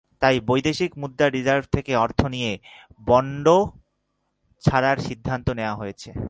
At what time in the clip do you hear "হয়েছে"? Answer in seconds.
5.75-6.11